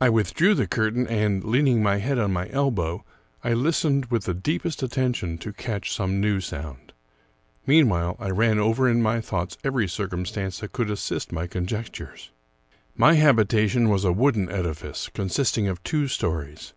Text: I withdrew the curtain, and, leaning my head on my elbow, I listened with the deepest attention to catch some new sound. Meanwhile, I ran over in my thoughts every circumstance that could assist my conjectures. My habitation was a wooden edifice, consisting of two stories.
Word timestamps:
I 0.00 0.08
withdrew 0.08 0.54
the 0.54 0.66
curtain, 0.66 1.06
and, 1.08 1.44
leaning 1.44 1.82
my 1.82 1.98
head 1.98 2.18
on 2.18 2.32
my 2.32 2.48
elbow, 2.48 3.04
I 3.44 3.52
listened 3.52 4.06
with 4.06 4.24
the 4.24 4.32
deepest 4.32 4.82
attention 4.82 5.36
to 5.36 5.52
catch 5.52 5.92
some 5.92 6.22
new 6.22 6.40
sound. 6.40 6.94
Meanwhile, 7.66 8.16
I 8.18 8.30
ran 8.30 8.58
over 8.58 8.88
in 8.88 9.02
my 9.02 9.20
thoughts 9.20 9.58
every 9.62 9.86
circumstance 9.86 10.60
that 10.60 10.72
could 10.72 10.90
assist 10.90 11.32
my 11.32 11.46
conjectures. 11.46 12.30
My 12.96 13.12
habitation 13.16 13.90
was 13.90 14.06
a 14.06 14.12
wooden 14.12 14.48
edifice, 14.50 15.10
consisting 15.12 15.68
of 15.68 15.82
two 15.82 16.08
stories. 16.08 16.72